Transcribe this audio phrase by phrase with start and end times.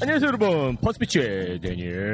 [0.00, 2.04] 안녕하세요 여러분 퍼스피치의 데니엘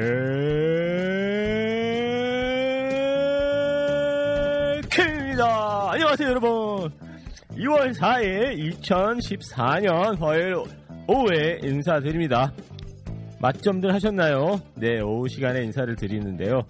[4.89, 6.49] 캔입니다 안녕하세요 여러분
[7.51, 10.55] 2월 4일 2014년 화요일
[11.07, 12.51] 오후에 인사드립니다
[13.39, 14.59] 맛점들 하셨나요?
[14.75, 16.61] 네, 오후 시간에 인사를 드리는데요.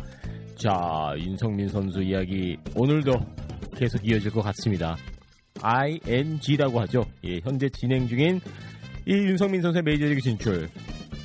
[0.57, 3.13] 자, 윤성민 선수 이야기 오늘도
[3.77, 4.97] 계속 이어질 것 같습니다.
[5.61, 7.05] ING라고 하죠.
[7.23, 8.41] 예, 현재 진행 중인
[9.05, 10.67] 이 윤성민 선수의 메이저리그 진출.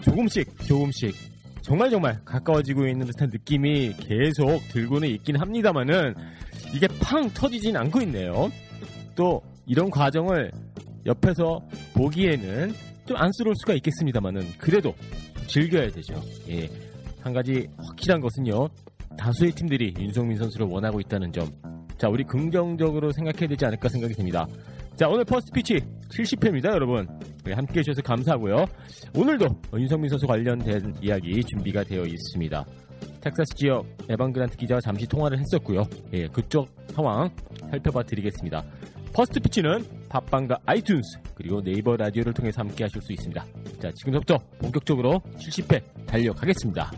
[0.02, 1.14] 조금씩, 조금씩,
[1.62, 6.14] 정말 정말 가까워지고 있는 듯한 느낌이 계속 들고는 있긴 합니다만은
[6.74, 8.50] 이게 팡 터지진 않고 있네요.
[9.14, 10.50] 또 이런 과정을
[11.06, 11.60] 옆에서
[11.94, 12.72] 보기에는
[13.06, 14.94] 좀 안쓰러울 수가 있겠습니다만은 그래도
[15.46, 16.14] 즐겨야 되죠.
[16.48, 16.68] 예.
[17.20, 18.68] 한 가지 확실한 것은요.
[19.18, 21.48] 다수의 팀들이 윤석민 선수를 원하고 있다는 점.
[21.98, 24.46] 자, 우리 긍정적으로 생각해야 되지 않을까 생각이 듭니다.
[25.00, 25.80] 자, 오늘 First Pitch
[26.10, 27.08] 70회입니다, 여러분.
[27.42, 28.66] 네, 함께 해주셔서 감사하고요.
[29.16, 32.66] 오늘도 윤석민 선수 관련된 이야기 준비가 되어 있습니다.
[33.22, 35.84] 텍사스 지역 에반 그란트 기자와 잠시 통화를 했었고요.
[36.12, 37.30] 예, 그쪽 상황
[37.70, 38.62] 살펴봐 드리겠습니다.
[39.14, 43.42] First Pitch는 팟빵과 아이튠스 그리고 네이버 라디오를 통해서 함께 하실 수 있습니다.
[43.80, 46.90] 자, 지금부터 본격적으로 70회 달려가겠습니다.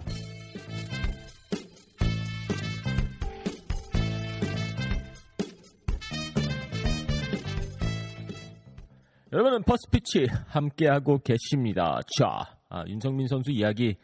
[9.32, 12.00] 여러분은 First Pitch 함께하고 계십니다.
[12.18, 13.96] 자, 아, 윤석민 선수 이야기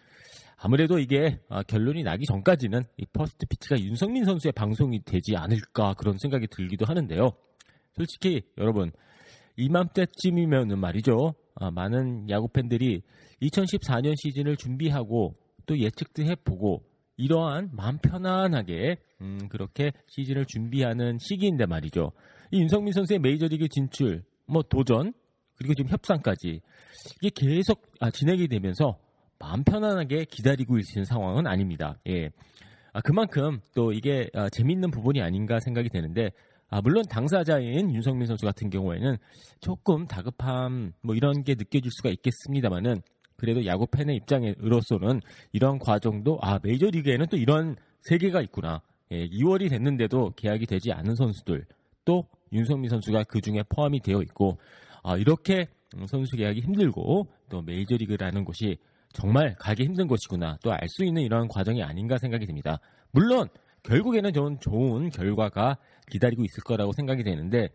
[0.56, 6.16] 아무래도 이게 아, 결론이 나기 전까지는 이 First Pitch가 윤석민 선수의 방송이 되지 않을까 그런
[6.16, 7.32] 생각이 들기도 하는데요.
[7.94, 8.90] 솔직히 여러분
[9.56, 11.34] 이맘때쯤이면은 말이죠.
[11.56, 13.02] 아, 많은 야구 팬들이
[13.42, 15.34] 2014년 시즌을 준비하고
[15.66, 16.84] 또 예측도 해보고
[17.18, 22.12] 이러한 마음 편안하게 음, 그렇게 시즌을 준비하는 시기인데 말이죠.
[22.50, 25.12] 이 윤석민 선수의 메이저리그 진출, 뭐 도전
[25.56, 26.60] 그리고 지금 협상까지
[27.20, 28.98] 이게 계속 아, 진행이 되면서
[29.38, 31.98] 마음 편안하게 기다리고 있는 상황은 아닙니다.
[32.08, 32.30] 예.
[32.92, 36.30] 아, 그만큼 또 이게 아, 재밌는 부분이 아닌가 생각이 되는데
[36.70, 39.16] 아, 물론 당사자인 윤성민 선수 같은 경우에는
[39.60, 43.02] 조금 다급함 뭐 이런 게 느껴질 수가 있겠습니다만은
[43.36, 45.20] 그래도 야구 팬의 입장으로서는
[45.52, 48.82] 이런 과정도 아 메이저 리그에는 또 이런 세계가 있구나.
[49.10, 51.64] 예, 2월이 됐는데도 계약이 되지 않은 선수들
[52.04, 54.58] 또 윤성민 선수가 그 중에 포함이 되어 있고
[55.02, 55.68] 아, 이렇게
[56.06, 58.76] 선수 계약이 힘들고 또 메이저리그라는 곳이
[59.12, 62.78] 정말 가기 힘든 곳이구나 또 알 수 있는 이런 과정이 아닌가 생각이 듭니다.
[63.10, 63.48] 물론
[63.84, 65.78] 결국에는 좋은, 좋은 결과가
[66.10, 67.68] 기다리고 있을 거라고 생각이 되는데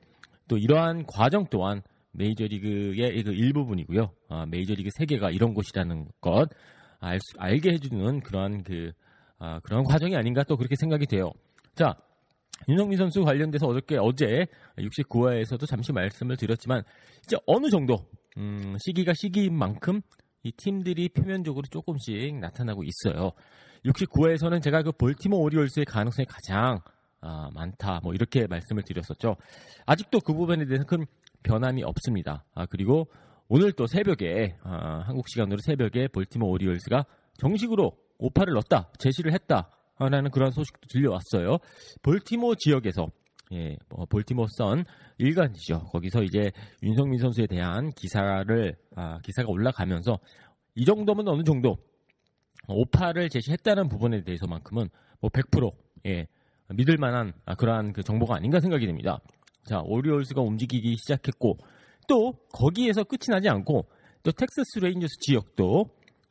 [0.47, 1.81] 또 이러한 과정 또한
[2.12, 4.12] 메이저리그의 그 일부분이고요.
[4.29, 6.50] 아, 메이저리그 세계가 이런 곳이라는 것
[7.00, 8.91] 알, 수, 알게 해주는 그러한 그
[9.39, 11.31] 아, 그런 과정이 아닌가 또 그렇게 생각이 돼요.
[11.75, 11.95] 자,
[12.68, 14.47] 윤성민 선수 관련돼서 어저께 어제
[14.78, 16.84] 69화에서도 잠시 말씀을 드렸지만
[17.24, 18.06] 이제 어느 정도
[18.38, 20.01] 음, 시기가 시기인 만큼
[20.44, 23.31] 이 팀들이 표면적으로 조금씩 나타나고 있어요.
[23.85, 26.79] 69회에서는 제가 그 볼티모 오리올스의 가능성이 가장
[27.22, 28.01] 아, 많다.
[28.03, 29.38] 뭐 이렇게 말씀을 드렸었죠.
[29.85, 31.06] 아직도 그 부분에 대해서 큰
[31.44, 32.44] 변함이 없습니다.
[32.53, 33.07] 아, 그리고
[33.47, 37.06] 오늘 또 새벽에 아, 한국 시간으로 새벽에 볼티모 오리올스가
[37.38, 39.69] 정식으로 오파를 넣었다, 제시를 했다.
[40.00, 41.57] 라는 그런 소식도 들려왔어요.
[42.01, 43.07] 볼티모 지역에서
[43.54, 44.84] 예, 뭐 볼티모 선
[45.18, 45.84] 일간지죠.
[45.92, 46.51] 거기서 이제
[46.81, 50.18] 윤성민 선수에 대한 기사를 아, 기사가 올라가면서
[50.75, 51.78] 이 정도면 어느 정도
[52.68, 55.72] 오파를 제시했다는 부분에 대해서만큼은 뭐 100%
[56.07, 56.28] 예,
[56.69, 59.19] 믿을 만한 아, 그러한 그 정보가 아닌가 생각이 됩니다.
[59.66, 61.57] 자, 오리올스가 움직이기 시작했고
[62.07, 63.88] 또 거기에서 끝이 나지 않고
[64.24, 65.86] 또 텍사스 레인저스 지역도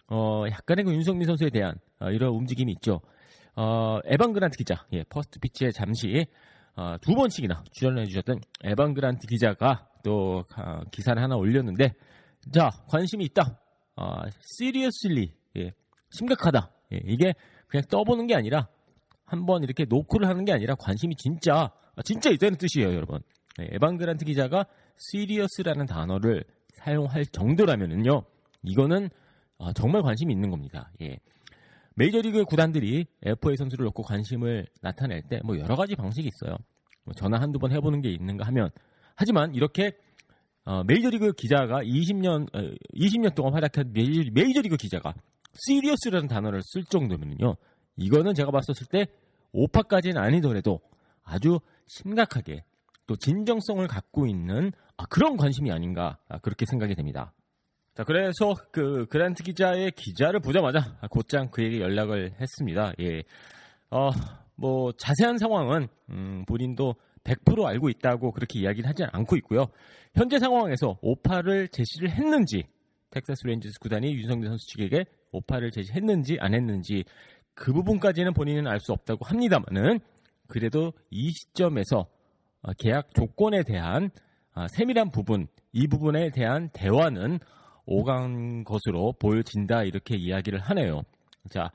[0.08, 3.00] 어, 약간의 그 윤석민 선수에 대한 어, 이런 움직임이 있죠.
[3.54, 6.26] 어, 에반 그란트 기자, 예, First Pitch에 잠시
[6.74, 11.92] 어, 두 번씩이나 출연해 주셨던 에반 그란트 기자가 또 어, 기사를 하나 올렸는데
[12.50, 13.58] 자 관심이 있다
[13.96, 14.22] 어,
[14.54, 15.72] seriously 예,
[16.10, 16.70] 심각하다.
[16.94, 17.34] 예, 이게
[17.66, 18.68] 그냥 떠보는 게 아니라
[19.24, 23.20] 한번 이렇게 노크를 하는 게 아니라 관심이 진짜 아, 진짜 있다는 뜻이에요, 여러분.
[23.60, 24.66] 예, 에반 그란트 기자가
[24.98, 26.44] serious라는 단어를
[26.74, 28.22] 사용할 정도라면은요,
[28.62, 29.10] 이거는
[29.58, 30.90] 아, 정말 관심이 있는 겁니다.
[31.02, 31.18] 예.
[31.94, 36.56] 메이저리그 구단들이 FA 선수를 놓고 관심을 나타낼 때 뭐 여러 가지 방식이 있어요.
[37.04, 38.70] 뭐 전화 한두 번 해보는 게 있는가 하면
[39.14, 39.92] 하지만 이렇게
[40.64, 45.12] 어, 메이저리그 기자가 20년 어, 20년 동안 활약한 메이저, 메이저리그 기자가
[45.54, 47.56] 시리어스라는 단어를 쓸 정도면요.
[47.96, 49.06] 이거는 제가 봤었을 때
[49.52, 50.80] 오퍼까지는 아니더라도
[51.24, 51.58] 아주
[51.88, 52.64] 심각하게
[53.06, 57.32] 또 진정성을 갖고 있는 아, 그런 관심이 아닌가 아, 그렇게 생각이 됩니다.
[57.94, 62.94] 자, 그래서 그 그란트 기자의 기사를 보자마자 곧장 그에게 연락을 했습니다.
[63.00, 63.22] 예.
[63.90, 64.08] 어,
[64.54, 69.66] 뭐 자세한 상황은 음, 본인도 100% 알고 있다고 그렇게 이야기를 하지 않고 있고요.
[70.14, 72.64] 현재 상황에서 오퍼를 제시를 했는지
[73.10, 77.04] 텍사스 레인저스 구단이 윤석민 선수 측에게 오퍼를 제시했는지 안 했는지
[77.54, 80.00] 그 부분까지는 본인은 알 수 없다고 합니다만은
[80.48, 82.06] 그래도 이 시점에서
[82.62, 84.10] 어, 계약 조건에 대한
[84.54, 87.38] 아, 세밀한 부분 이 부분에 대한 대화는
[87.86, 91.02] 오간 것으로 보여진다 이렇게 이야기를 하네요.
[91.50, 91.70] 자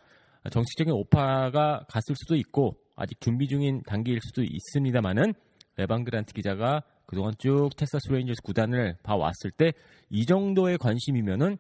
[0.50, 5.34] 정식적인 오퍼가 갔을 수도 있고 아직 준비 중인 단계일 수도 있습니다만은
[5.76, 9.74] 에반 그란트 기자가 그동안 쭉 텍사스 레인저스 구단을 봐왔을 때
[10.10, 11.58] 이 정도의 관심이면은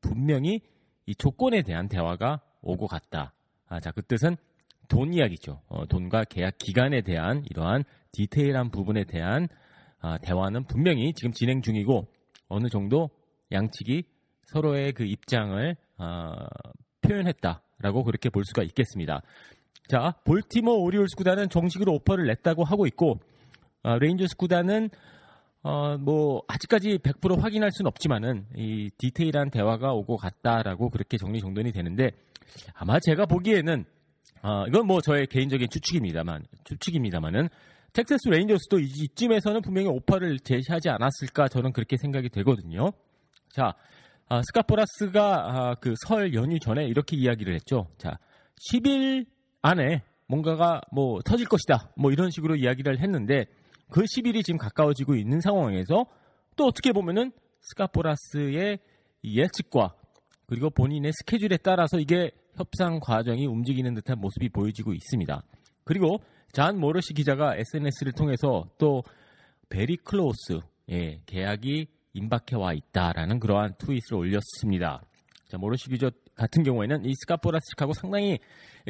[0.00, 0.60] 분명히
[1.06, 3.32] 이 조건에 대한 대화가 오고 갔다.
[3.68, 4.36] 아, 자, 그 뜻은
[4.88, 5.60] 돈 이야기죠.
[5.68, 9.48] 어, 돈과 계약 기간에 대한 이러한 디테일한 부분에 대한
[10.00, 12.06] 아, 대화는 분명히 지금 진행 중이고
[12.48, 13.10] 어느 정도
[13.52, 14.04] 양측이
[14.46, 16.34] 서로의 그 입장을 아,
[17.02, 19.22] 표현했다라고 그렇게 볼 수가 있겠습니다.
[19.88, 23.20] 자, 볼티모 오리올스 구단은 정식으로 오퍼를 냈다고 하고 있고
[23.82, 24.90] 어, 레인저스 구단은
[25.62, 31.72] 어, 뭐 아직까지 100% 확인할 수는 없지만은 이 디테일한 대화가 오고 갔다라고 그렇게 정리 정돈이
[31.72, 32.12] 되는데
[32.74, 33.84] 아마 제가 보기에는
[34.42, 37.48] 어, 이건 뭐 저의 개인적인 추측입니다만 추측입니다만은
[37.92, 42.92] 텍사스 레인저스도 이쯤에서는 분명히 오퍼를 제시하지 않았을까 저는 그렇게 생각이 되거든요.
[43.50, 43.74] 자,
[44.28, 47.88] 아, 스캇 보라스가 아, 그 설 연휴 전에 이렇게 이야기를 했죠.
[47.98, 48.18] 자,
[48.70, 49.26] 10일
[49.62, 51.90] 안에 뭔가가 뭐 터질 것이다.
[51.96, 53.46] 뭐 이런 식으로 이야기를 했는데
[53.90, 56.06] 그 10일이 지금 가까워지고 있는 상황에서
[56.56, 58.78] 또 어떻게 보면은 스카포라스의
[59.24, 59.94] 예측과
[60.46, 65.42] 그리고 본인의 스케줄에 따라서 이게 협상 과정이 움직이는 듯한 모습이 보여지고 있습니다.
[65.84, 66.18] 그리고
[66.52, 69.02] 잔 모르시 기자가 SNS를 통해서 또
[69.68, 70.60] 베리 클로스
[70.90, 75.02] 예, 계약이 임박해 와 있다라는 그러한 트윗을 올렸습니다.
[75.48, 78.38] 자, 모르시 기자 같은 경우에는 이 스카포라스 측하고 상당히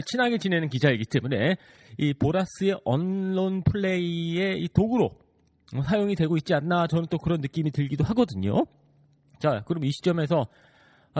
[0.06, 1.56] 친하게 지내는 기자이기 때문에
[1.98, 5.10] 이 보라스의 언론 플레이의 이 도구로
[5.84, 8.64] 사용이 되고 있지 않나 저는 또 그런 느낌이 들기도 하거든요.
[9.38, 10.46] 자, 그럼 이 시점에서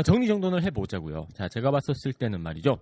[0.05, 1.26] 정리정돈을 해보자고요.
[1.35, 2.79] 자, 제가 봤었을 때는 말이죠.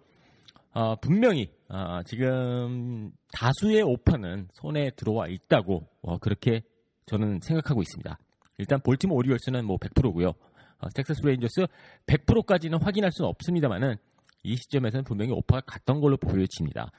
[0.73, 6.63] 어, 분명히 어, 지금 다수의 오퍼는 손에 들어와 있다고 어, 그렇게
[7.07, 8.19] 저는 생각하고 있습니다.
[8.59, 10.35] 일단 볼티모어 오리올스는 뭐 100%고요.
[10.81, 11.67] 어, 텍사스 레인저스
[12.07, 13.97] 100%까지는 확인할 수는 없습니다만은
[14.45, 16.91] 이 시점에서는 분명히 오퍼가 갔던 걸로 보여집니다.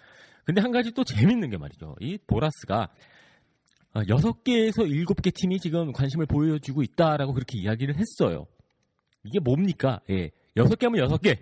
[0.44, 1.96] 근데 한 가지 또 재밌는 게 말이죠.
[2.00, 2.90] 이 보라스가
[3.94, 8.48] 6개에서 어, 7개 팀이 지금 관심을 보여주고 있다라고 그렇게 이야기를 했어요.
[9.24, 10.00] 이게 뭡니까?
[10.10, 10.32] 예.
[10.56, 11.38] 6개 하면 6개,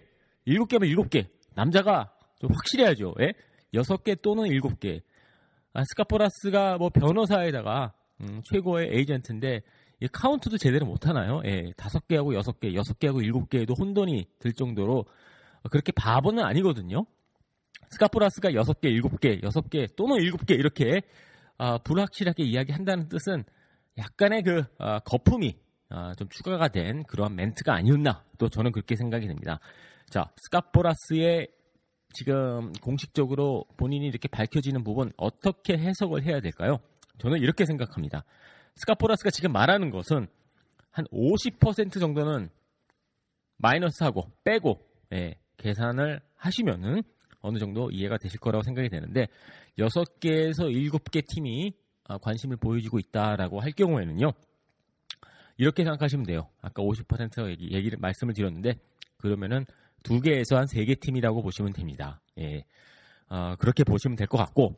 [0.47, 1.27] 7개 하면 7개.
[1.55, 3.15] 남자가 좀 확실해야죠.
[3.21, 3.33] 예?
[3.73, 5.01] 6개 또는 7개.
[5.73, 9.61] 아, 스캇 보라스가 뭐 변호사에다가 음, 최고의 에이전트인데
[9.99, 11.41] 이 카운트도 제대로 못 하나요?
[11.45, 15.05] 예, 다섯 개하고 여섯 개, 여섯 개하고 일곱 개에도 혼돈이 들 정도로
[15.71, 17.05] 그렇게 바보는 아니거든요.
[17.89, 21.01] 스캇 보라스가 여섯 개, 일곱 개, 여섯 개 또는 일곱 개 이렇게
[21.57, 23.43] 아, 불확실하게 이야기한다는 뜻은
[23.97, 25.57] 약간의 그 아, 거품이
[25.89, 29.59] 아, 좀 추가가 된 그러한 멘트가 아니었나 또 저는 그렇게 생각이 됩니다.
[30.09, 31.47] 자, 스캇 보라스의
[32.13, 36.79] 지금 공식적으로 본인이 이렇게 밝혀지는 부분 어떻게 해석을 해야 될까요?
[37.17, 38.23] 저는 이렇게 생각합니다.
[38.77, 40.27] 스카포라스가 지금 말하는 것은
[40.91, 42.49] 한 50% 정도는
[43.57, 44.79] 마이너스하고 빼고
[45.13, 47.01] 예, 계산을 하시면은
[47.41, 49.27] 어느 정도 이해가 되실 거라고 생각이 되는데
[49.77, 51.73] 6개에서 7개 팀이
[52.05, 54.31] 아, 관심을 보여주고 있다라고 할 경우에는요.
[55.57, 56.49] 이렇게 생각하시면 돼요.
[56.61, 58.75] 아까 50% 얘기, 얘기를 말씀을 드렸는데
[59.17, 59.65] 그러면은
[60.03, 62.21] 2개에서 한 3개 팀이라고 보시면 됩니다.
[62.37, 62.63] 예.
[63.29, 64.75] 어, 그렇게 보시면 될 것 같고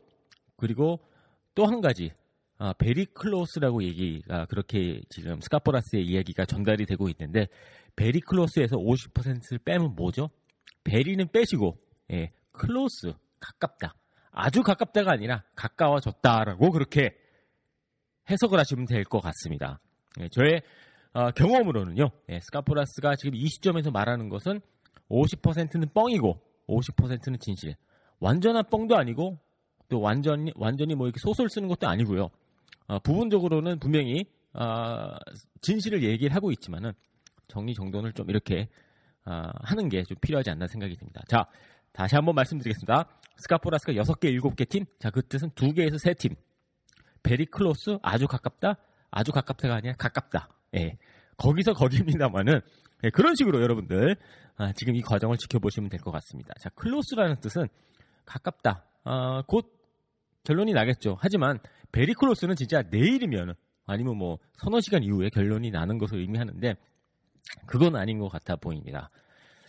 [0.56, 1.00] 그리고
[1.54, 2.12] 또 한 가지
[2.62, 7.46] 아, very close라고 얘기가 그렇게 지금 스캇 보라스의 이야기가 전달이 되고 있는데
[7.96, 10.28] very close에서 50%를 빼면 뭐죠?
[10.84, 11.78] very는 빼시고
[12.12, 13.94] 예, close 가깝다.
[14.30, 17.16] 아주 가깝다가 아니라 가까워졌다라고 그렇게
[18.30, 19.80] 해석을 하시면 될 것 같습니다.
[20.20, 20.60] 예, 저의
[21.14, 22.10] 어, 경험으로는요.
[22.28, 24.60] 예, 스카포라스가 지금 이 시점에서 말하는 것은
[25.08, 26.38] 50%는 뻥이고
[26.68, 27.74] 50%는 진실.
[28.18, 29.38] 완전한 뻥도 아니고
[29.88, 32.28] 또 완전히 완전히 뭐 이렇게 소설 쓰는 것도 아니고요.
[32.90, 35.14] 어, 부분적으로는 분명히 어,
[35.60, 36.92] 진실을 얘기를 하고 있지만은
[37.46, 38.68] 정리 정돈을 좀 이렇게
[39.24, 41.22] 어, 하는 게 좀 필요하지 않나 생각이 듭니다.
[41.28, 41.46] 자,
[41.92, 43.06] 다시 한번 말씀드리겠습니다.
[43.36, 44.84] 스카포라스가 6개, 7개 팀.
[44.98, 46.34] 자, 그 뜻은 2개에서 3팀.
[47.22, 48.74] very close 아주 가깝다.
[49.12, 50.48] 아주 가깝다가 아니라 가깝다.
[50.76, 50.98] 예.
[51.36, 52.60] 거기서 거기입니다만은
[53.04, 54.16] 예, 그런 식으로 여러분들
[54.56, 56.54] 아, 지금 이 과정을 지켜보시면 될 것 같습니다.
[56.60, 57.68] 자, close라는 뜻은
[58.24, 58.84] 가깝다.
[59.04, 59.72] 아, 곧
[60.44, 61.16] 결론이 나겠죠.
[61.20, 61.58] 하지만
[61.92, 63.54] very close는 진짜 내일이면
[63.86, 66.74] 아니면 뭐 서너 시간 이후에 결론이 나는 것을 의미하는데
[67.66, 69.10] 그건 아닌 것 같아 보입니다.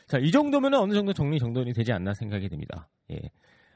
[0.07, 2.89] 자, 이 정도면 어느 정도 정리 정돈이 되지 않나 생각이 듭니다.
[3.11, 3.19] 예.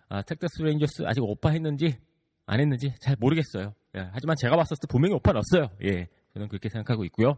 [0.09, 1.97] 아, 텍사스 레인저스 아직 오퍼 했는지
[2.45, 3.73] 안 했는지 잘 모르겠어요.
[3.95, 5.69] 예, 하지만 제가 봤을 때 분명히 오퍼 넣었어요.
[5.83, 6.07] 예.
[6.33, 7.37] 저는 그렇게 생각하고 있고요.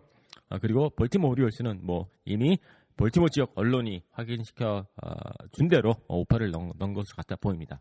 [0.50, 2.58] 아, 그리고 볼티모어 오리올스는 뭐 이미
[2.98, 5.12] 볼티모어 지역 언론이 확인시켜 어,
[5.52, 7.80] 준 대로 어, 오퍼를 넣은, 넣은 것으로 같아 보입니다.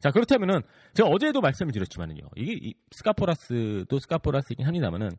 [0.00, 0.62] 자 그렇다면은
[0.94, 5.10] 제가 어제도 말씀을 드렸지만은요 이게 이 스캇 보라스도 스캇 보라스이긴 합니다만은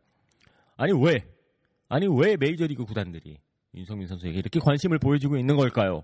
[0.75, 1.23] 아니 왜
[1.87, 3.37] 아니 왜 메이저리그 구단들이
[3.75, 6.03] 윤성민 선수에게 이렇게 관심을 보여주고 있는 걸까요?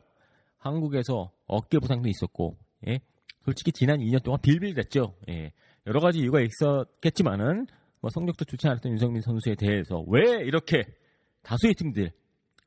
[0.59, 2.55] 한국에서 어깨 부상도 있었고
[2.87, 2.99] 예
[3.43, 5.51] 솔직히 지난 2년 동안 빌빌댔죠 예
[5.87, 7.67] 여러 가지 이유가 있었겠지만은
[7.99, 10.83] 뭐 성적도 좋지 않았던 윤성민 선수에 대해서 왜 이렇게
[11.41, 12.11] 다수의 팀들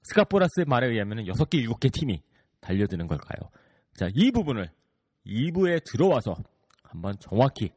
[0.03, 2.23] 스카포라스의 말에 의하면 6개, 7개 팀이
[2.61, 3.51] 달려드는 걸까요?
[3.95, 4.71] 자, 이 부분을
[5.31, 6.37] 2부에 들어와서
[6.83, 7.71] 한번 정확히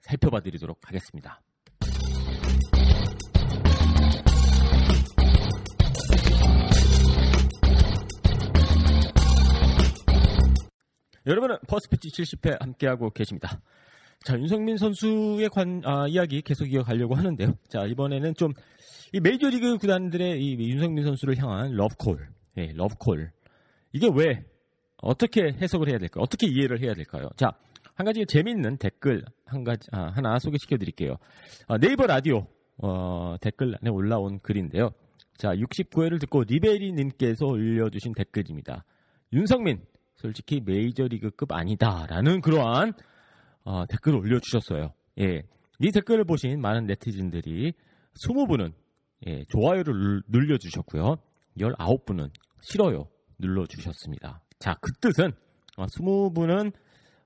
[0.00, 1.40] 살펴봐 드리도록 하겠습니다.
[11.26, 13.60] 여러분은 퍼스트 피치 70회 함께하고 계십니다.
[14.26, 17.54] 자, 윤석민 선수의 관, 아, 이야기 계속 이어가려고 하는데요.
[17.68, 18.52] 자, 이번에는 좀,
[19.12, 22.28] 이 메이저리그 구단들의 이 윤석민 선수를 향한 러브콜,
[22.58, 23.32] 예, 러브콜.
[23.92, 24.44] 이게 왜,
[25.04, 26.22] 어떻게 해석을 해야 될까요?
[26.22, 27.28] 어떻게 이해를 해야 될까요?
[27.36, 27.52] 자,
[27.94, 31.16] 한 가지 재미있는 댓글 한 가지, 아, 하나 소개시켜 드릴게요.
[31.68, 32.46] 아, 네이버 라디오,
[32.78, 34.90] 어, 댓글 안에 올라온 글인데요.
[35.36, 38.84] 자, 69회를 듣고 리베리 님께서 올려주신 댓글입니다.
[39.32, 39.84] 윤성민,
[40.16, 42.92] 솔직히 메이저리그급 아니다라는 그러한
[43.64, 44.92] 어, 댓글을 올려주셨어요.
[45.20, 45.42] 예,
[45.80, 47.72] 이 댓글을 보신 많은 네티즌들이
[48.14, 48.72] 20분은
[49.26, 51.16] 예, 좋아요를 눌러주셨고요.
[51.58, 52.30] 19분은
[52.62, 53.08] 싫어요
[53.38, 54.43] 눌러주셨습니다.
[54.58, 55.32] 자, 그 뜻은
[55.76, 56.72] 어, 20분은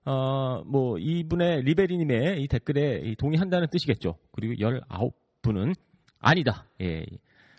[0.07, 4.17] 어, 뭐 이분의 리베리님의 이 댓글에 이 동의한다는 뜻이겠죠.
[4.33, 5.75] 그리고 19분은
[6.21, 6.67] 아니다.
[6.81, 7.05] 예,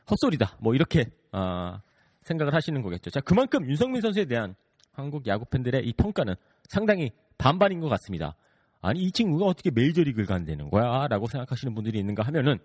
[0.10, 0.58] 헛소리다.
[0.60, 1.80] 뭐 이렇게 어,
[2.22, 3.10] 생각을 하시는 거겠죠.
[3.12, 4.56] 자, 그만큼 윤성민 선수에 대한
[4.92, 6.34] 한국 야구 팬들의 이 평가는
[6.68, 8.36] 상당히 반반인 것 같습니다.
[8.82, 11.08] 아니 이 친구가 어떻게 메이저리그를 간다는 거야?
[11.08, 12.58] 라고 생각하시는 분들이 있는가 하면은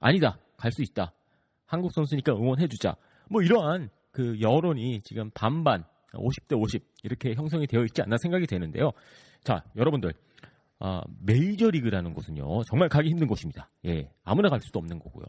[0.00, 0.38] 아니다.
[0.56, 1.12] 갈 수 있다.
[1.66, 2.94] 한국 선수니까 응원해 주자.
[3.28, 5.84] 뭐 이러한 그 여론이 지금 반반
[6.16, 8.90] 50대 50 이렇게 형성이 되어 있지 않나 생각이 되는데요.
[9.44, 10.12] 자 여러분들
[10.78, 13.70] 아, 메이저 리그라는 곳은요 정말 가기 힘든 곳입니다.
[13.86, 15.24] 예 아무나 갈 수도 없는 거고요.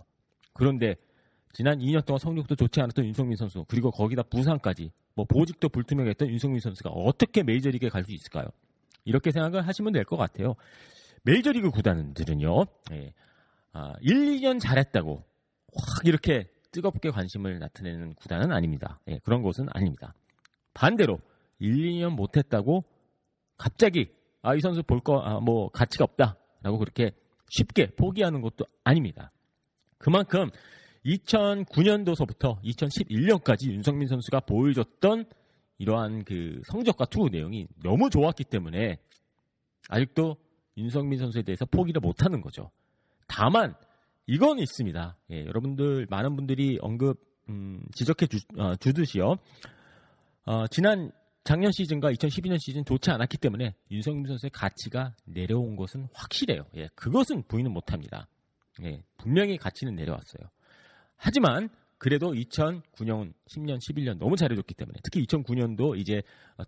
[0.54, 0.96] 그런데
[1.54, 6.60] 지난 2년 동안 성적도 좋지 않았던 윤성민 선수 그리고 거기다 부상까지 뭐 보직도 불투명했던 윤성민
[6.60, 8.46] 선수가 어떻게 메이저 리그에 갈 수 있을까요?
[9.06, 10.56] 이렇게 생각을 하시면 될 것 같아요.
[11.24, 13.14] 메이저 리그 구단들은요, 예,
[13.74, 15.16] 아, 1, 2년 잘했다고
[15.76, 19.00] 확 이렇게 뜨겁게 관심을 나타내는 구단은 아닙니다.
[19.08, 20.14] 예, 그런 곳은 아닙니다.
[20.78, 21.20] 반대로
[21.60, 22.84] 1, 2년 못했다고
[23.58, 24.10] 갑자기
[24.44, 27.12] 아, 이 선수 볼 거, 아, 뭐, 가치가 없다 라고 그렇게
[27.50, 29.32] 쉽게 포기하는 것도 아닙니다.
[29.98, 30.50] 그만큼
[31.06, 35.26] 2009년도서부터 2011년까지 윤성민 선수가 보여줬던
[35.80, 39.00] 이러한 그 성적과 투구 내용이 너무 좋았기 때문에
[39.90, 40.38] 아직도
[40.78, 42.70] 윤성민 선수에 대해서 포기를 못하는 거죠.
[43.28, 43.76] 다만
[44.28, 45.18] 이건 있습니다.
[45.32, 47.20] 예, 여러분들 많은 분들이 언급
[47.50, 49.38] 음, 지적해 주, 어, 듯이요
[50.48, 51.12] 어, 지난
[51.44, 56.66] 작년 시즌과 2012년 시즌 좋지 않았기 때문에 윤성민 선수의 가치가 내려온 것은 확실해요.
[56.78, 58.30] 예, 그것은 부인은 못합니다.
[58.84, 60.50] 예, 분명히 가치는 내려왔어요.
[61.18, 66.22] 하지만 그래도 2009년, 10년, 11년 너무 잘해줬기 때문에 특히 2009년도 이제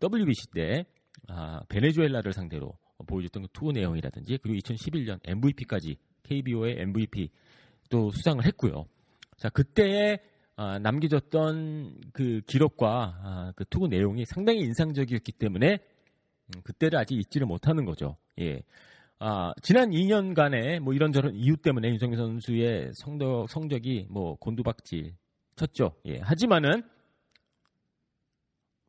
[0.03, 0.85] WBC 때
[1.29, 7.29] 아, 베네수엘라를 상대로 보여줬던 그 투구 내용이라든지 그리고 2011년 MVP까지 KBO의 MVP
[7.89, 8.87] 또 수상을 했고요.
[9.37, 10.19] 자 그때에
[10.61, 17.47] 아, 남겨졌던 그 기록과 아, 그 투구 내용이 상당히 인상적이었기 때문에 음, 그때를 아직 잊지를
[17.47, 18.17] 못하는 거죠.
[18.41, 18.61] 예.
[19.19, 25.13] 아, 지난 2년간의 뭐 이런저런 이유 때문에 윤성민 선수의 성적, 성적이 뭐 곤두박질
[25.55, 25.95] 쳤죠.
[26.05, 26.17] 예.
[26.17, 26.83] 하지만은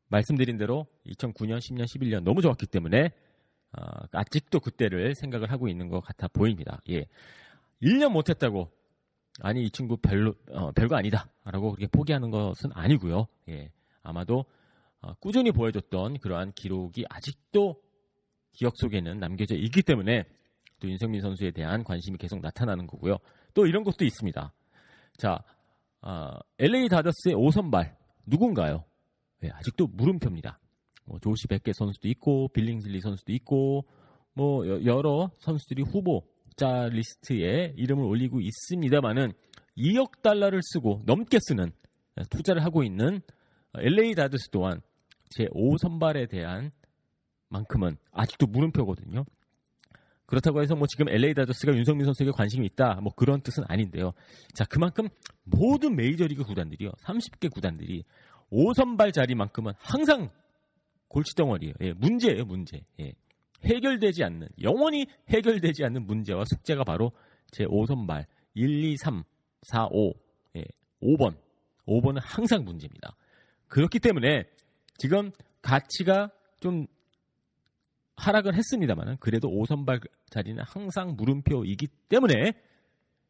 [0.09, 3.13] 말씀드린 대로 2009년, 10년, 11년 너무 좋았기 때문에
[3.71, 6.83] 아, 아직도 그때를 생각을 하고 있는 것 같아 보입니다.
[6.91, 7.05] 예.
[7.81, 8.73] 1년 못했다고
[9.43, 13.27] 아니 이 친구 별로 어, 별거 아니다라고 그렇게 포기하는 것은 아니고요.
[13.49, 13.71] 예,
[14.03, 14.45] 아마도
[15.03, 17.81] 어, 꾸준히 보여줬던 그러한 기록이 아직도
[18.53, 20.25] 기억 속에는 남겨져 있기 때문에
[20.81, 23.17] 또 윤석민 선수에 대한 관심이 계속 나타나는 거고요.
[23.55, 24.53] 또 이런 것도 있습니다.
[25.17, 25.43] 자,
[26.03, 27.95] 어, LA 다저스의 5선발
[28.27, 28.85] 누군가요?
[29.45, 30.59] 예, 아직도 물음표입니다.
[31.07, 33.85] 뭐 조시 베켓 선수도 있고 빌링슬리 선수도 있고
[34.35, 36.23] 뭐 여- 여러 선수들이 후보
[36.61, 39.33] 자 리스트에 이름을 올리고 있습니다만은
[39.79, 41.73] 2억 달러를 쓰고 넘게 쓰는
[42.29, 43.23] 투자를 하고 있는
[43.77, 44.83] LA 다저스 또한
[45.31, 46.71] 제 5선발에 대한
[47.49, 49.25] 만큼은 아직도 물음표거든요.
[50.27, 54.13] 그렇다고 해서 뭐 지금 LA 다저스가 윤성민 선수에게 관심이 있다 뭐 그런 뜻은 아닌데요.
[54.53, 55.09] 자 그만큼
[55.45, 58.05] 모든 메이저리그 구단들이요 30개 구단들이
[58.53, 60.29] 5선발 자리만큼은 항상
[61.09, 61.73] 골치덩어리예요.
[61.81, 62.83] 예, 문제예요 문제.
[63.01, 63.15] 예.
[63.65, 67.13] 해결되지 않는 영원히 해결되지 않는 문제와 숙제가 바로
[67.51, 69.23] 제 5선발 1, 2, 3,
[69.63, 70.13] 4, 5
[70.57, 70.65] 예,
[71.03, 71.37] 5번
[71.87, 73.17] 5번은 항상 문제입니다.
[73.69, 74.45] 그렇기 때문에
[74.97, 75.31] 지금
[75.63, 76.87] 가치가 좀
[78.17, 82.53] 하락을 했습니다만 그래도 5선발 자리는 항상 물음표이기 때문에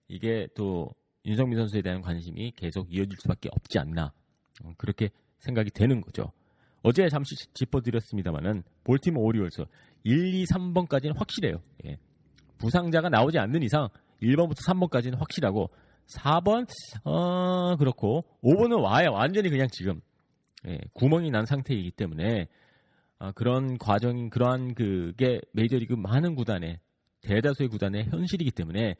[0.08, 0.92] 이게 또
[1.24, 4.12] 윤성민 선수에 대한 관심이 계속 이어질 수밖에 없지 않나
[4.64, 6.32] 어, 그렇게 생각이 되는 거죠.
[6.82, 9.64] 어제 잠시 짚어드렸습니다만은 볼티모 오리올스
[10.04, 11.60] 1, 2, 3번까지는 확실해요.
[11.86, 11.96] 예.
[12.58, 13.88] 부상자가 나오지 않는 이상
[14.22, 15.68] 1번부터 3번까지는 확실하고
[16.06, 16.66] 4번
[17.04, 19.12] 어 그렇고 5번은 와요.
[19.12, 20.00] 완전히 그냥 지금
[20.66, 22.48] 예, 구멍이 난 상태이기 때문에
[23.18, 26.80] 아, 그런 과정인 그러한 그게 메이저리그 많은 구단의
[27.22, 28.94] 대다수의 구단의 현실이기 때문에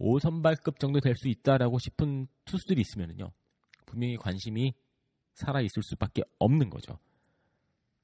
[0.00, 3.30] 5선발급 정도 될 수 있다라고 싶은 투수들이 있으면요
[3.86, 4.74] 분명히 관심이
[5.34, 6.98] 살아 있을 수밖에 없는 거죠.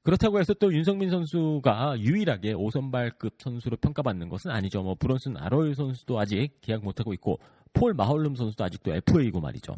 [0.02, 4.83] 그렇다고 해서 또 윤석민 선수가 유일하게 5선발급 선수로 평가받는 것은 아니죠.
[4.83, 7.38] 뭐 브론슨 아로요 선수도 아직 계약 못하고 있고
[7.75, 9.75] 폴 마홀름 선수도 아직도 FA이고 말이죠.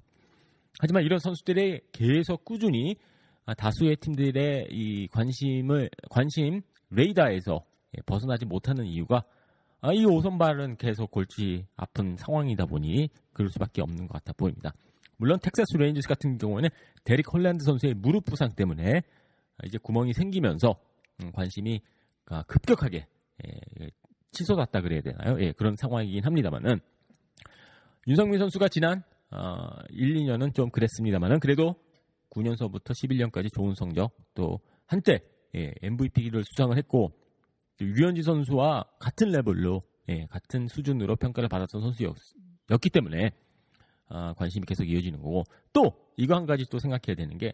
[0.78, 2.96] 하지만 이런 선수들이 계속 꾸준히
[3.44, 7.64] 아, 다수의 팀들의 이 관심을 관심 레이더에서
[7.96, 9.24] 예, 벗어나지 못하는 이유가
[9.80, 14.72] 아, 이 5선발은 계속 골치 아픈 상황이다 보니 그럴 수밖에 없는 것 같아 보입니다.
[15.16, 16.68] 물론 텍사스 레인저스 같은 경우에는
[17.04, 19.02] 데릭 홀랜드 선수의 무릎 부상 때문에
[19.66, 20.76] 이제 구멍이 생기면서
[21.22, 21.80] 음, 관심이
[22.26, 23.06] 아, 급격하게
[23.46, 23.90] 예,
[24.30, 25.40] 치솟았다 그래야 되나요?
[25.40, 26.80] 예, 그런 상황이긴 합니다만은
[28.06, 31.76] 윤석민 선수가 지난 어, 1, 2년은 좀 그랬습니다만은 그래도
[32.30, 35.20] 9년서부터 11년까지 좋은 성적 또 한때
[35.54, 37.12] 예, MVP를 수상을 했고
[37.78, 43.30] 또 류현진 선수와 같은 레벨로 예, 같은 수준으로 평가를 받았던 선수였기 때문에
[44.08, 47.52] 아, 관심이 계속 이어지는 거고 또 이거 한 가지 또 생각해야 되는 게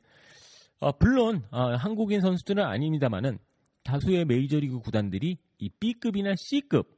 [0.81, 3.38] 어, 물론 어, 한국인 선수들은 아닙니다만은
[3.85, 6.97] 다수의 메이저리그 구단들이 이 B급이나 C급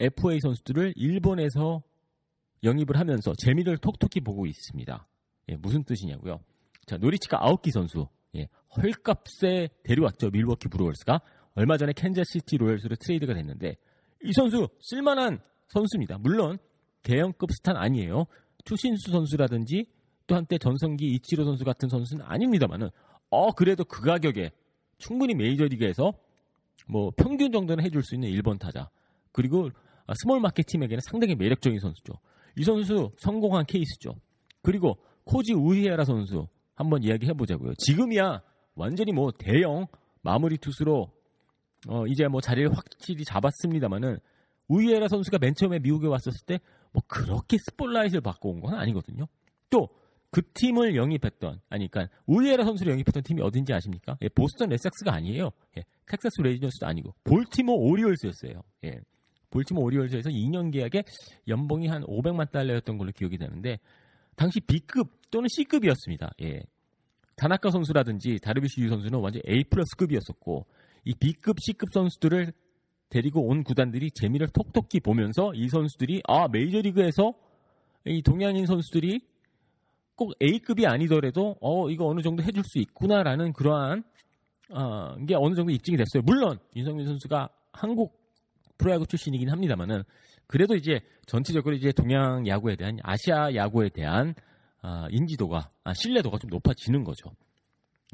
[0.00, 1.82] FA 선수들을 일본에서
[2.64, 5.06] 영입을 하면서 재미를 톡톡히 보고 있습니다.
[5.48, 6.40] 예, 무슨 뜻이냐고요?
[6.86, 8.06] 자, 노리치카 아오키 선수.
[8.36, 10.30] 예, 헐값에 데려왔죠.
[10.30, 11.20] 밀워키 브루어스가.
[11.54, 13.76] 얼마 전에 캔자시티 로열스로 트레이드가 됐는데
[14.24, 16.18] 이 선수 쓸만한 선수입니다.
[16.18, 16.58] 물론
[17.02, 18.26] 대형급 스타는 아니에요.
[18.64, 19.86] 추신수 선수라든지
[20.26, 22.90] 또 한때 전성기 이치로 선수 같은 선수는 아닙니다만은
[23.32, 24.50] 어 그래도 그 가격에
[24.98, 26.12] 충분히 메이저리그에서
[26.86, 28.90] 뭐 평균 정도는 해줄 수 있는 1번 타자
[29.32, 29.70] 그리고
[30.06, 32.12] 아, 스몰 마켓 팀에게는 상당히 매력적인 선수죠.
[32.56, 34.14] 이 선수 성공한 케이스죠.
[34.62, 37.72] 그리고 코지 우에하라 선수 한번 이야기해 보자고요.
[37.78, 38.42] 지금이야
[38.74, 39.86] 완전히 뭐 대형
[40.20, 41.10] 마무리 투수로
[41.88, 44.18] 어 이제 뭐 자리를 확실히 잡았습니다만은
[44.68, 46.58] 우에하라 선수가 맨 처음에 미국에 왔었을 때
[46.92, 49.26] 뭐 그렇게 스포트라이트를 받고 온 건 아니거든요.
[49.70, 49.88] 또
[50.32, 54.16] 그 팀을 영입했던 아니 그러니까 우에하라 선수를 영입했던 팀이 어딘지 아십니까?
[54.22, 55.50] 예, 보스턴 레드삭스가 아니에요.
[55.76, 58.62] 예, 텍사스 레인저스도 아니고 볼티모어 오리올스였어요.
[58.84, 59.00] 예.
[59.50, 61.04] 볼티모어 오리올스에서 2년 계약에
[61.48, 63.78] 연봉이 한 500만 달러였던 걸로 기억이 되는데
[64.34, 66.32] 당시 B급 또는 C급이었습니다.
[66.42, 66.62] 예.
[67.36, 70.64] 다나카 선수라든지 다르비시 유 선수는 완전 A 플러스급이었었고
[71.04, 72.54] 이 B급, C급 선수들을
[73.10, 77.34] 데리고 온 구단들이 재미를 톡톡히 보면서 이 선수들이 아 메이저리그에서
[78.06, 79.31] 이 동양인 선수들이
[80.16, 84.04] 꼭 A급이 아니더라도 어 이거 어느 정도 해줄 수 있구나라는 그러한
[84.70, 86.22] 어, 게 어느 정도 입증이 됐어요.
[86.24, 88.20] 물론 윤성민 선수가 한국
[88.78, 90.02] 프로야구 출신이긴 합니다만은
[90.46, 94.34] 그래도 이제 전체적으로 이제 동양 야구에 대한 아시아 야구에 대한
[94.82, 97.30] 아, 인지도가 아, 신뢰도가 좀 높아지는 거죠.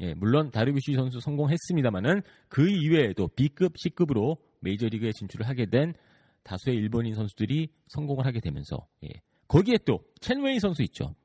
[0.01, 5.93] 예, 물론 다르비쉬 선수 성공했습니다만은 그 이외에도 B급, C급으로 메이저리그에 진출을 하게 된
[6.43, 9.09] 다수의 일본인 선수들이 성공을 하게 되면서 예,
[9.47, 11.15] 거기에 또 첸웨이 선수 있죠.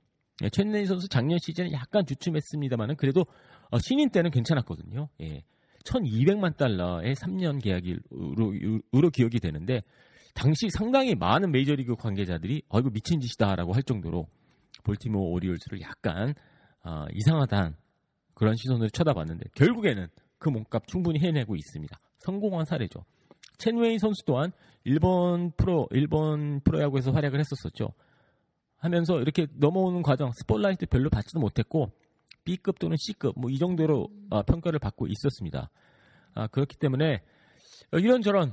[0.42, 3.24] 예, 첸웨이 선수 작년 시즌에 약간 주춤했습니다만은 그래도
[3.70, 5.08] 어, 신인 때는 괜찮았거든요.
[5.20, 5.44] 예,
[5.84, 8.54] 1,200만 달러의 3년 계약으로
[8.94, 9.82] 으로 기억이 되는데
[10.34, 14.26] 당시 상당히 많은 메이저리그 관계자들이 어 이거 미친 짓이다라고 할 정도로
[14.82, 16.34] 볼티모어 오리올스를 약간
[16.84, 17.76] 어, 이상하다는
[18.34, 21.96] 그런 시선으로 쳐다봤는데 결국에는 그 몸값 충분히 해내고 있습니다.
[22.18, 23.04] 성공한 사례죠.
[23.58, 24.50] 첸웨이 선수 또한
[24.82, 27.92] 일본 프로 일본 프로야구에서 활약을 했었었죠.
[28.84, 31.90] 하면서 이렇게 넘어오는 과정 스포라이트 별로 받지도 못했고
[32.44, 35.70] B급 또는 C급 뭐 이 정도로 어, 평가를 받고 있었습니다.
[36.34, 37.22] 아, 그렇기 때문에
[37.92, 38.52] 이런저런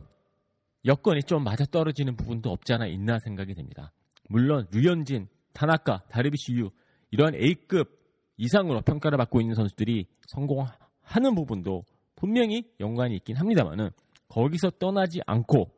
[0.85, 3.91] 여건이 좀 맞아 떨어지는 부분도 없지 않아 있나 생각이 됩니다.
[4.29, 6.69] 물론 류현진, 타나카, 다르비시 유
[7.11, 7.99] 이러한 A급
[8.37, 11.83] 이상으로 평가를 받고 있는 선수들이 성공하는 부분도
[12.15, 13.89] 분명히 연관이 있긴 합니다만은
[14.29, 15.69] 거기서 떠나지 않고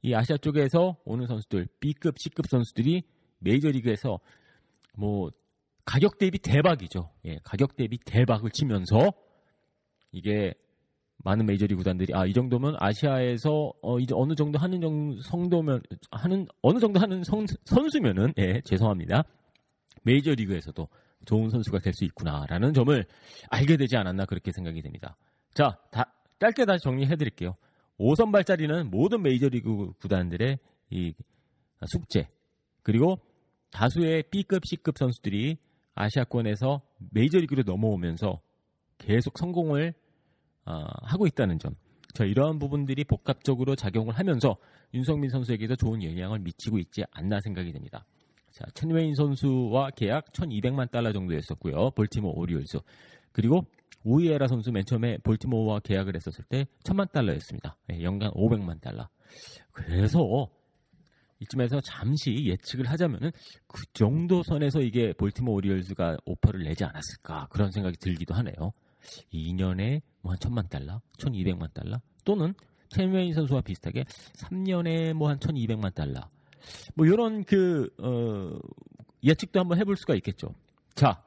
[0.00, 3.02] 이 아시아 쪽에서 오는 선수들 B급, C급 선수들이
[3.42, 4.18] 메이저리그에서
[4.96, 5.30] 뭐
[5.84, 7.10] 가격 대비 대박이죠.
[7.26, 9.12] 예, 가격 대비 대박을 치면서
[10.12, 10.54] 이게
[11.24, 16.46] 많은 메이저리그 구단들이 아 이 정도면 아시아에서 어 이제 어느 정도 하는 정도 성도면 하는
[16.62, 19.22] 어느 정도 하는 선, 선수면은 예 죄송합니다
[20.02, 20.88] 메이저리그에서도
[21.26, 23.04] 좋은 선수가 될 수 있구나라는 점을
[23.50, 25.16] 알게 되지 않았나 그렇게 생각이 됩니다.
[25.54, 27.54] 자, 다, 짧게 다시 정리해 드릴게요.
[27.98, 30.58] 5선발 자리는 모든 메이저리그 구단들의
[30.90, 31.14] 이
[31.86, 32.26] 숙제
[32.82, 33.20] 그리고
[33.72, 35.56] 다수의 B급, C급 선수들이
[35.94, 38.40] 아시아권에서 메이저리그로 넘어오면서
[38.98, 39.94] 계속 성공을
[40.64, 41.74] 어, 하고 있다는 점.
[42.14, 44.56] 저 이러한 부분들이 복합적으로 작용을 하면서
[44.94, 48.04] 윤성민 선수에게도 좋은 영향을 미치고 있지 않나 생각이 됩니다.
[48.50, 51.92] 자, 첸웨인 선수와 계약 1,200만 달러 정도였었고요.
[51.92, 52.78] 볼티모 오리올스.
[53.32, 53.64] 그리고
[54.04, 57.78] 우이에라 선수 맨 처음에 볼티모어와 계약을 했었을 때 1,000만 달러였습니다.
[57.92, 59.08] 예, 연간 500만 달러.
[59.72, 60.20] 그래서
[61.42, 63.30] 이쯤에서 잠시 예측을 하자면은
[63.66, 68.72] 그 정도 선에서 이게 볼티모 오리올스가 오퍼를 내지 않았을까 그런 생각이 들기도 하네요.
[69.32, 72.54] 2년에 뭐 한 천만 달러, 1,200만 달러 또는
[72.90, 74.04] 첸웨인 선수와 비슷하게
[74.36, 76.28] 3년에 뭐 한 1,200만 달러.
[76.94, 78.56] 뭐 이런 그 어,
[79.24, 80.54] 예측도 한번 해볼 수가 있겠죠.
[80.94, 81.22] 자,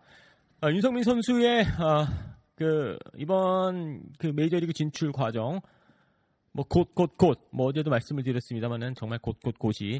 [0.61, 5.59] 아, 윤성민 선수의 아, 그 이번 그 메이저리그 진출 과정
[6.55, 9.99] 뭐곧뭐 어제도 말씀을 드렸습니다만은 정말 곧이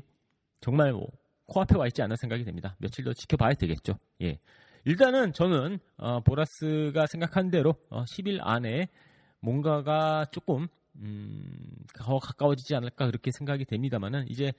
[0.62, 1.08] 정말 뭐
[1.48, 2.76] 코앞에 와 있지 않나 생각이 됩니다.
[2.80, 4.00] 며칠 더 지켜봐야 되겠죠.
[4.22, 4.40] 예.
[4.86, 8.88] 일단은 저는 어, 보라스가 생각한 대로 어, 10일 안에
[9.42, 14.54] 뭔가가 조금 음, 더 가까워지지 않을까 그렇게 생각이 됩니다만은 이제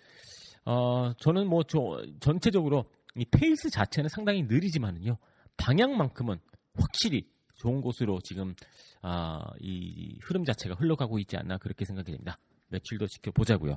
[0.65, 5.17] 어, 저는 뭐 저, 전체적으로 이 페이스 자체는 상당히 느리지만은요
[5.57, 6.39] 방향만큼은
[6.75, 7.25] 확실히
[7.57, 8.55] 좋은 곳으로 지금
[9.03, 12.39] 아, 이 흐름 자체가 흘러가고 있지 않나 그렇게 생각이 됩니다.
[12.69, 13.77] 며칠 더 지켜보자고요.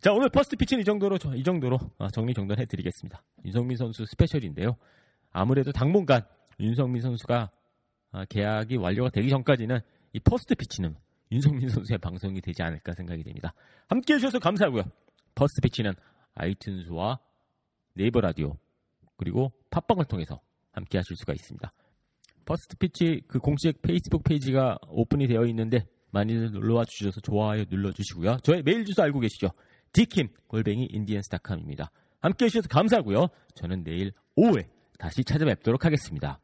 [0.00, 3.22] 자 오늘 퍼스트 피치는 이 정도로 이 정도로 아, 정리 정돈해 드리겠습니다.
[3.44, 4.76] 윤석민 선수 스페셜인데요.
[5.32, 6.22] 아무래도 당분간
[6.60, 7.50] 윤석민 선수가
[8.12, 9.80] 아, 계약이 완료가 되기 전까지는
[10.12, 10.96] 이 퍼스트 피치는
[11.32, 13.52] 윤석민 선수의 방송이 되지 않을까 생각이 됩니다.
[13.88, 14.82] 함께 해주셔서 감사하고요.
[15.34, 15.92] 퍼스트 피치는
[16.34, 17.18] 아이튠즈와
[17.94, 18.56] 네이버 라디오
[19.16, 20.40] 그리고 팟빵을 통해서
[20.72, 21.72] 함께 하실 수가 있습니다.
[22.46, 28.38] 퍼스트 피치 그 공식 페이스북 페이지가 오픈이 되어 있는데 많이들 놀러와 주셔서 좋아요 눌러주시고요.
[28.42, 29.50] 저의 메일 주소 알고 계시죠?
[29.92, 31.90] 디킴 골뱅이 인디언스닷컴입니다.
[32.20, 33.28] 함께 해 주셔서 감사하고요.
[33.54, 36.40] 저는 내일 오후에 다시 찾아뵙도록 하겠습니다.